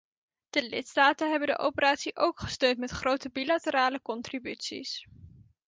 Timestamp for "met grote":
2.77-3.29